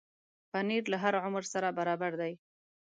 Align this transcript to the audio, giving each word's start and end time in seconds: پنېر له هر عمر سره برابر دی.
پنېر 0.51 0.83
له 0.91 0.97
هر 1.03 1.13
عمر 1.25 1.43
سره 1.53 1.75
برابر 1.79 2.11
دی. 2.21 2.33